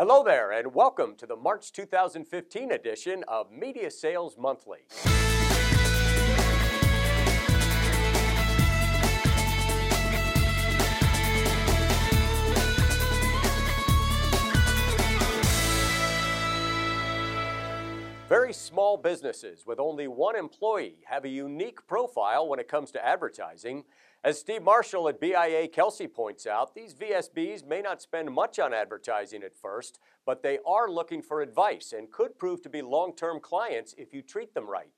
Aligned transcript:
Hello 0.00 0.22
there, 0.22 0.52
and 0.52 0.72
welcome 0.74 1.16
to 1.16 1.26
the 1.26 1.34
March 1.34 1.72
2015 1.72 2.70
edition 2.70 3.24
of 3.26 3.50
Media 3.50 3.90
Sales 3.90 4.36
Monthly. 4.38 4.78
Very 18.28 18.52
small 18.52 18.96
businesses 18.96 19.66
with 19.66 19.80
only 19.80 20.06
one 20.06 20.36
employee 20.36 20.98
have 21.06 21.24
a 21.24 21.28
unique 21.28 21.84
profile 21.88 22.46
when 22.46 22.60
it 22.60 22.68
comes 22.68 22.92
to 22.92 23.04
advertising. 23.04 23.82
As 24.24 24.40
Steve 24.40 24.64
Marshall 24.64 25.08
at 25.08 25.20
BIA 25.20 25.68
Kelsey 25.68 26.08
points 26.08 26.44
out, 26.44 26.74
these 26.74 26.92
VSBs 26.92 27.64
may 27.64 27.80
not 27.80 28.02
spend 28.02 28.32
much 28.32 28.58
on 28.58 28.74
advertising 28.74 29.44
at 29.44 29.56
first, 29.56 30.00
but 30.26 30.42
they 30.42 30.58
are 30.66 30.90
looking 30.90 31.22
for 31.22 31.40
advice 31.40 31.94
and 31.96 32.10
could 32.10 32.36
prove 32.36 32.60
to 32.62 32.68
be 32.68 32.82
long 32.82 33.14
term 33.14 33.38
clients 33.38 33.94
if 33.96 34.12
you 34.12 34.20
treat 34.20 34.54
them 34.54 34.68
right. 34.68 34.90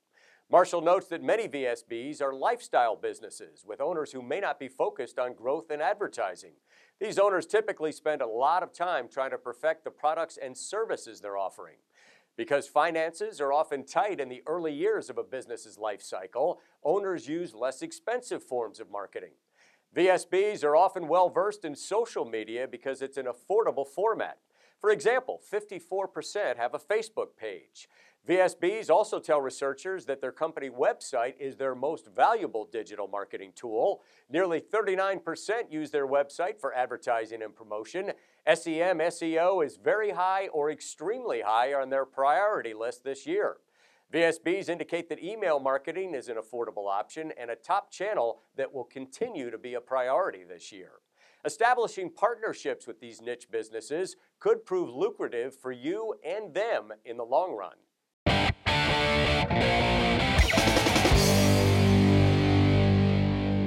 Marshall 0.49 0.81
notes 0.81 1.07
that 1.07 1.21
many 1.21 1.47
VSBs 1.47 2.19
are 2.19 2.33
lifestyle 2.33 2.95
businesses 2.95 3.63
with 3.65 3.79
owners 3.79 4.11
who 4.11 4.23
may 4.23 4.39
not 4.39 4.59
be 4.59 4.67
focused 4.67 5.19
on 5.19 5.35
growth 5.35 5.69
and 5.69 5.83
advertising. 5.83 6.53
These 6.99 7.19
owners 7.19 7.45
typically 7.45 7.91
spend 7.91 8.23
a 8.23 8.27
lot 8.27 8.63
of 8.63 8.73
time 8.73 9.07
trying 9.07 9.31
to 9.31 9.37
perfect 9.37 9.83
the 9.83 9.91
products 9.91 10.37
and 10.41 10.57
services 10.57 11.21
they're 11.21 11.37
offering. 11.37 11.77
Because 12.37 12.67
finances 12.67 13.41
are 13.41 13.53
often 13.53 13.85
tight 13.85 14.19
in 14.19 14.29
the 14.29 14.41
early 14.47 14.73
years 14.73 15.09
of 15.09 15.17
a 15.17 15.23
business's 15.23 15.77
life 15.77 16.01
cycle, 16.01 16.59
owners 16.83 17.27
use 17.27 17.53
less 17.53 17.81
expensive 17.81 18.43
forms 18.43 18.79
of 18.79 18.89
marketing. 18.89 19.31
VSBs 19.95 20.63
are 20.63 20.75
often 20.75 21.07
well 21.07 21.29
versed 21.29 21.65
in 21.65 21.75
social 21.75 22.25
media 22.25 22.67
because 22.67 23.01
it's 23.01 23.17
an 23.17 23.25
affordable 23.25 23.85
format. 23.85 24.37
For 24.81 24.89
example, 24.89 25.39
54% 25.53 26.57
have 26.57 26.73
a 26.73 26.79
Facebook 26.79 27.37
page. 27.37 27.87
VSBs 28.27 28.89
also 28.89 29.19
tell 29.19 29.39
researchers 29.39 30.05
that 30.05 30.21
their 30.21 30.31
company 30.31 30.69
website 30.69 31.33
is 31.39 31.55
their 31.55 31.75
most 31.75 32.07
valuable 32.15 32.67
digital 32.71 33.07
marketing 33.07 33.53
tool. 33.55 34.01
Nearly 34.29 34.59
39% 34.59 35.71
use 35.71 35.91
their 35.91 36.07
website 36.07 36.59
for 36.59 36.73
advertising 36.73 37.43
and 37.43 37.55
promotion. 37.55 38.11
SEM 38.47 38.99
SEO 38.99 39.63
is 39.63 39.77
very 39.77 40.11
high 40.11 40.47
or 40.47 40.71
extremely 40.71 41.41
high 41.41 41.73
on 41.73 41.91
their 41.91 42.05
priority 42.05 42.73
list 42.73 43.03
this 43.03 43.27
year. 43.27 43.57
VSBs 44.11 44.67
indicate 44.67 45.09
that 45.09 45.23
email 45.23 45.59
marketing 45.59 46.13
is 46.13 46.27
an 46.27 46.37
affordable 46.37 46.91
option 46.91 47.31
and 47.39 47.49
a 47.49 47.55
top 47.55 47.91
channel 47.91 48.41
that 48.57 48.73
will 48.73 48.83
continue 48.83 49.49
to 49.49 49.57
be 49.57 49.75
a 49.75 49.81
priority 49.81 50.43
this 50.43 50.71
year. 50.71 50.93
Establishing 51.43 52.11
partnerships 52.11 52.85
with 52.85 52.99
these 52.99 53.19
niche 53.19 53.47
businesses 53.49 54.15
could 54.39 54.63
prove 54.63 54.93
lucrative 54.93 55.55
for 55.55 55.71
you 55.71 56.13
and 56.23 56.53
them 56.53 56.93
in 57.03 57.17
the 57.17 57.25
long 57.25 57.55
run. 57.55 57.73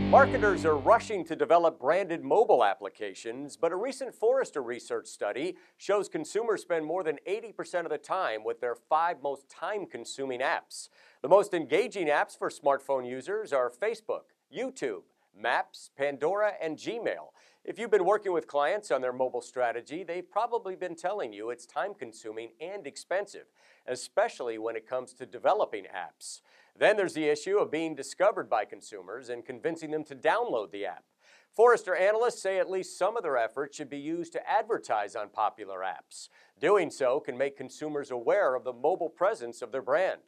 Marketers 0.08 0.64
are 0.64 0.77
rushing 0.77 1.25
to 1.25 1.34
develop 1.34 1.81
branded 1.81 2.22
mobile 2.22 2.64
applications, 2.64 3.56
but 3.56 3.72
a 3.72 3.77
recent 3.77 4.14
Forrester 4.14 4.62
research 4.62 5.09
study 5.09 5.56
shows 5.77 6.09
consumers 6.09 6.62
spend 6.62 6.86
more 6.86 7.03
than 7.03 7.19
80% 7.28 7.81
of 7.81 7.91
the 7.91 7.98
time 7.98 8.44
with 8.44 8.61
their 8.61 8.77
five 8.77 9.16
most 9.20 9.48
time 9.48 9.86
consuming 9.86 10.38
apps. 10.38 10.88
The 11.22 11.28
most 11.28 11.53
engaging 11.53 12.06
apps 12.06 12.38
for 12.38 12.48
smartphone 12.48 13.09
users 13.09 13.53
are 13.53 13.69
Facebook, 13.69 14.31
YouTube, 14.56 15.03
Maps, 15.36 15.90
Pandora, 15.96 16.52
and 16.60 16.77
Gmail. 16.77 17.28
If 17.64 17.78
you've 17.78 17.90
been 17.90 18.04
working 18.04 18.32
with 18.32 18.46
clients 18.46 18.90
on 18.90 19.00
their 19.00 19.12
mobile 19.12 19.41
strategy, 19.41 20.04
they've 20.04 20.30
probably 20.30 20.76
been 20.76 20.94
telling 20.94 21.32
you 21.32 21.48
it's 21.48 21.64
time 21.64 21.94
consuming 21.94 22.50
and 22.60 22.86
expensive, 22.86 23.46
especially 23.86 24.58
when 24.58 24.76
it 24.76 24.86
comes 24.86 25.14
to 25.14 25.24
developing 25.26 25.84
apps. 25.84 26.42
Then 26.78 26.96
there's 26.96 27.14
the 27.14 27.28
issue 27.28 27.58
of 27.58 27.70
being 27.70 27.94
discovered 27.94 28.50
by 28.50 28.64
consumers 28.66 29.31
and 29.31 29.47
convincing 29.47 29.92
them 29.92 30.04
to 30.04 30.14
download 30.14 30.72
the 30.72 30.84
app. 30.84 31.04
Forrester 31.54 31.94
analysts 31.94 32.42
say 32.42 32.59
at 32.59 32.69
least 32.69 32.98
some 32.98 33.16
of 33.16 33.22
their 33.22 33.36
efforts 33.36 33.76
should 33.76 33.88
be 33.88 33.98
used 33.98 34.32
to 34.32 34.50
advertise 34.50 35.14
on 35.14 35.28
popular 35.28 35.80
apps. 35.80 36.28
Doing 36.60 36.91
so 36.91 37.20
can 37.20 37.38
make 37.38 37.56
consumers 37.56 38.10
aware 38.10 38.56
of 38.56 38.64
the 38.64 38.72
mobile 38.72 39.09
presence 39.09 39.62
of 39.62 39.70
their 39.70 39.80
brand. 39.80 40.20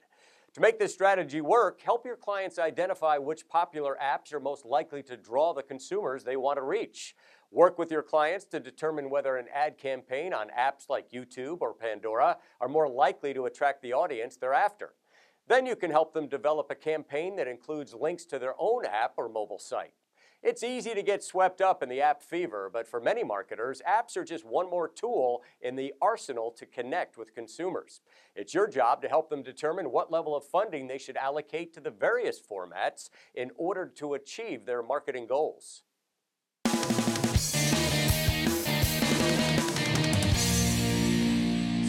To 0.57 0.63
make 0.63 0.79
this 0.79 0.95
strategy 0.95 1.43
work, 1.43 1.83
help 1.83 2.07
your 2.07 2.17
clients 2.17 2.59
identify 2.59 3.19
which 3.19 3.47
popular 3.47 3.95
apps 4.03 4.33
are 4.33 4.41
most 4.41 4.65
likely 4.65 5.03
to 5.03 5.15
draw 5.15 5.53
the 5.53 5.63
consumers 5.63 6.25
they 6.25 6.39
want 6.39 6.57
to 6.57 6.63
reach. 6.63 7.15
Work 7.51 7.79
with 7.79 7.91
your 7.91 8.03
clients 8.03 8.47
to 8.47 8.59
determine 8.59 9.11
whether 9.11 9.37
an 9.37 9.49
ad 9.55 9.77
campaign 9.77 10.33
on 10.33 10.49
apps 10.49 10.89
like 10.89 11.11
YouTube 11.11 11.59
or 11.61 11.75
Pandora 11.75 12.39
are 12.59 12.69
more 12.71 12.89
likely 12.89 13.35
to 13.35 13.45
attract 13.45 13.83
the 13.83 13.93
audience 13.93 14.39
they're 14.39 14.55
after. 14.55 14.95
Then 15.47 15.67
you 15.67 15.77
can 15.77 15.91
help 15.91 16.15
them 16.15 16.27
develop 16.27 16.69
a 16.71 16.75
campaign 16.75 17.37
that 17.37 17.49
includes 17.49 17.93
links 17.93 18.25
to 18.25 18.39
their 18.39 18.55
own 18.59 18.87
app 18.87 19.13
or 19.19 19.29
mobile 19.29 19.59
site. 19.59 19.93
It's 20.47 20.63
easy 20.63 20.95
to 20.95 21.03
get 21.03 21.25
swept 21.25 21.61
up 21.61 21.83
in 21.83 21.89
the 21.89 22.01
app 22.01 22.23
fever, 22.23 22.71
but 22.73 22.87
for 22.87 23.01
many 23.01 23.25
marketers, 23.25 23.83
apps 23.85 24.17
are 24.17 24.23
just 24.23 24.45
one 24.45 24.71
more 24.71 24.87
tool 24.87 25.43
in 25.61 25.75
the 25.75 25.93
arsenal 26.01 26.53
to 26.53 26.65
connect 26.65 27.19
with 27.19 27.35
consumers. 27.35 28.01
It's 28.37 28.55
your 28.55 28.69
job 28.69 29.03
to 29.03 29.09
help 29.09 29.29
them 29.29 29.43
determine 29.43 29.91
what 29.91 30.13
level 30.13 30.37
of 30.37 30.45
funding 30.45 30.87
they 30.87 30.99
should 30.99 31.17
allocate 31.17 31.75
to 31.75 31.81
the 31.81 31.91
various 31.91 32.41
formats 32.41 33.11
in 33.35 33.51
order 33.57 33.87
to 33.97 34.15
achieve 34.15 34.67
their 34.67 34.85
marketing 34.85 35.27
goals. 35.27 35.83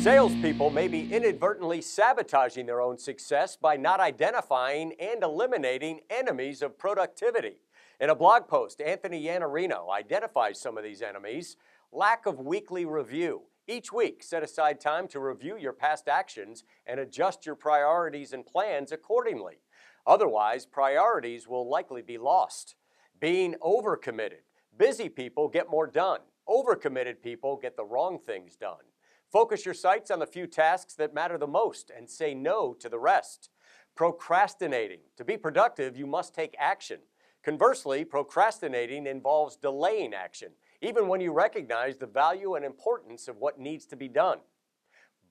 Salespeople 0.02 0.72
may 0.72 0.88
be 0.88 1.14
inadvertently 1.14 1.82
sabotaging 1.82 2.66
their 2.66 2.82
own 2.82 2.98
success 2.98 3.56
by 3.56 3.78
not 3.78 4.00
identifying 4.00 4.94
and 5.00 5.22
eliminating 5.22 6.00
enemies 6.10 6.64
of 6.64 6.76
productivity. 6.76 7.58
In 8.00 8.12
a 8.12 8.16
blog 8.16 8.48
post, 8.48 8.80
Anthony 8.80 9.24
Iannarino 9.24 9.90
identifies 9.90 10.62
some 10.62 10.78
of 10.78 10.84
these 10.84 11.02
enemies. 11.02 11.58
Lack 11.92 12.28
of 12.28 12.40
weekly 12.40 12.86
review. 12.86 13.44
Each 13.68 13.92
week, 13.92 14.22
set 14.22 14.44
aside 14.44 14.80
time 14.80 15.08
to 15.08 15.20
review 15.20 15.58
your 15.58 15.74
past 15.74 16.08
actions 16.08 16.64
and 16.86 17.00
adjust 17.00 17.46
your 17.46 17.56
priorities 17.56 18.34
and 18.34 18.46
plans 18.46 18.92
accordingly. 18.92 19.62
Otherwise, 20.06 20.68
priorities 20.68 21.48
will 21.48 21.68
likely 21.68 22.04
be 22.04 22.20
lost. 22.20 22.76
Being 23.20 23.56
overcommitted. 23.64 24.46
Busy 24.78 25.10
people 25.10 25.48
get 25.48 25.72
more 25.72 25.88
done. 25.88 26.20
Overcommitted 26.48 27.24
people 27.24 27.58
get 27.58 27.76
the 27.76 27.84
wrong 27.84 28.20
things 28.20 28.56
done. 28.56 28.86
Focus 29.32 29.66
your 29.66 29.74
sights 29.74 30.12
on 30.12 30.20
the 30.20 30.28
few 30.28 30.46
tasks 30.46 30.94
that 30.94 31.16
matter 31.16 31.40
the 31.40 31.48
most 31.48 31.90
and 31.96 32.08
say 32.08 32.36
no 32.36 32.74
to 32.76 32.90
the 32.90 33.00
rest. 33.00 33.50
Procrastinating. 33.96 35.00
To 35.18 35.26
be 35.26 35.36
productive, 35.36 35.98
you 35.98 36.06
must 36.06 36.36
take 36.36 36.56
action. 36.60 37.00
Conversely, 37.48 38.04
procrastinating 38.04 39.08
involves 39.08 39.56
delaying 39.56 40.14
action, 40.14 40.50
even 40.82 41.08
when 41.08 41.22
you 41.22 41.32
recognize 41.32 41.96
the 41.96 42.06
value 42.06 42.56
and 42.56 42.66
importance 42.66 43.30
of 43.30 43.38
what 43.38 43.58
needs 43.58 43.86
to 43.86 43.96
be 43.96 44.10
done. 44.10 44.40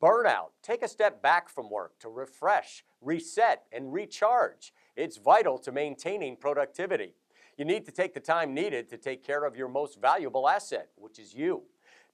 Burnout. 0.00 0.52
Take 0.62 0.82
a 0.82 0.88
step 0.88 1.20
back 1.20 1.50
from 1.50 1.68
work 1.68 1.98
to 1.98 2.08
refresh, 2.08 2.86
reset, 3.02 3.64
and 3.70 3.92
recharge. 3.92 4.72
It's 4.96 5.18
vital 5.18 5.58
to 5.58 5.70
maintaining 5.70 6.36
productivity. 6.38 7.12
You 7.58 7.66
need 7.66 7.84
to 7.84 7.92
take 7.92 8.14
the 8.14 8.20
time 8.20 8.54
needed 8.54 8.88
to 8.88 8.96
take 8.96 9.22
care 9.22 9.44
of 9.44 9.54
your 9.54 9.68
most 9.68 10.00
valuable 10.00 10.48
asset, 10.48 10.88
which 10.96 11.18
is 11.18 11.34
you. 11.34 11.64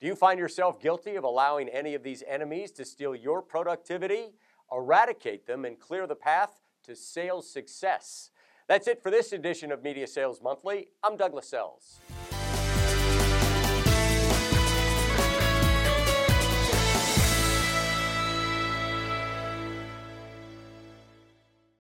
Do 0.01 0.09
you 0.09 0.17
find 0.17 0.37
yourself 0.37 0.81
guilty 0.81 1.15
of 1.15 1.23
allowing 1.23 1.69
any 1.69 1.95
of 1.95 2.03
these 2.03 2.25
enemies 2.27 2.73
to 2.73 2.85
steal 2.85 3.15
your 3.15 3.41
productivity? 3.41 4.33
Eradicate 4.73 5.47
them 5.47 5.65
and 5.65 5.79
clear 5.79 6.09
the 6.09 6.17
path 6.17 6.59
to 6.87 6.97
sales 6.97 7.49
success. 7.49 8.32
That's 8.73 8.89
it 8.89 9.03
for 9.03 9.11
this 9.11 9.33
edition 9.35 9.71
of 9.71 9.83
Media 9.83 10.07
Sales 10.07 10.41
Monthly. 10.41 10.89
I'm 11.03 11.19
Douglas 11.19 11.53
Lascelles. 11.53 12.01